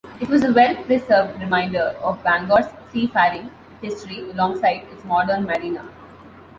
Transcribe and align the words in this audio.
It 0.19 0.31
is 0.31 0.43
a 0.43 0.51
well-preserved 0.51 1.39
reminder 1.39 1.95
of 2.01 2.23
Bangor's 2.23 2.65
seafaring 2.91 3.51
history 3.83 4.27
alongside 4.31 4.87
its 4.91 5.05
modern 5.05 5.43
marina. 5.43 5.87